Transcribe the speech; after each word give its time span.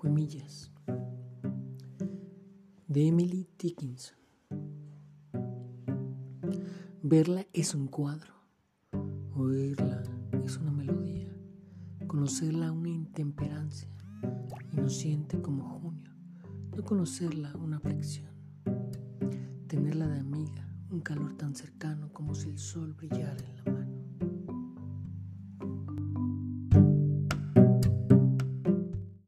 semillas 0.00 0.70
de 2.86 3.08
Emily 3.08 3.48
Dickinson. 3.58 4.16
Verla 7.02 7.46
es 7.52 7.74
un 7.74 7.88
cuadro, 7.88 8.32
oírla 9.34 10.02
es 10.44 10.56
una 10.58 10.70
melodía, 10.70 11.36
conocerla 12.06 12.72
una 12.72 12.88
intemperancia, 12.88 13.90
inocente 14.72 15.40
como 15.42 15.80
junio, 15.80 16.12
no 16.76 16.84
conocerla 16.84 17.54
una 17.56 17.78
aflicción, 17.78 18.32
tenerla 19.66 20.06
de 20.08 20.20
amiga, 20.20 20.68
un 20.90 21.00
calor 21.00 21.36
tan 21.36 21.54
cercano 21.54 22.12
como 22.12 22.34
si 22.34 22.50
el 22.50 22.58
sol 22.58 22.94
brillara 22.94 23.44
en 23.44 23.56
la 23.56 23.67